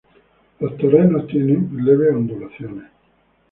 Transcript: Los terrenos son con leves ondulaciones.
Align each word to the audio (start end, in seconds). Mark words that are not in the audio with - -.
Los 0.59 0.75
terrenos 0.77 1.29
son 1.31 1.67
con 1.67 1.85
leves 1.85 2.11
ondulaciones. 2.15 2.87